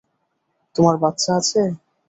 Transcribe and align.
তোমার 0.75 0.95
বাচ্চা 0.97 1.31
আছে? 1.39 1.61